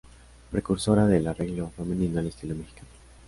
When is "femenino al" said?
1.75-2.25